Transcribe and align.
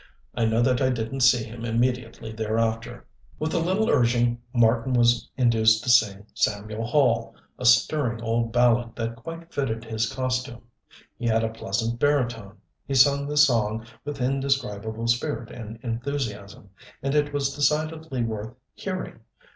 I 0.33 0.45
know 0.45 0.63
that 0.63 0.81
I 0.81 0.89
didn't 0.89 1.19
see 1.19 1.43
him 1.43 1.63
immediately 1.63 2.31
thereafter. 2.31 3.05
With 3.37 3.53
a 3.53 3.59
little 3.59 3.87
urging 3.87 4.41
Marten 4.51 4.93
was 4.93 5.29
induced 5.37 5.83
to 5.83 5.91
sing 5.91 6.25
Samuel 6.33 6.87
Hall 6.87 7.35
a 7.59 7.65
stirring 7.65 8.19
old 8.19 8.51
ballad 8.51 8.95
that 8.95 9.15
quite 9.15 9.53
fitted 9.53 9.83
his 9.85 10.11
costume. 10.11 10.63
He 11.19 11.27
had 11.27 11.43
a 11.43 11.49
pleasant 11.49 11.99
baritone, 11.99 12.57
he 12.83 12.95
sung 12.95 13.27
the 13.27 13.37
song 13.37 13.85
with 14.03 14.19
indescribable 14.19 15.05
spirit 15.05 15.51
and 15.51 15.77
enthusiasm, 15.83 16.71
and 17.03 17.13
it 17.13 17.31
was 17.31 17.53
decidedly 17.53 18.23
worth 18.23 18.55
hearing. 18.73 19.19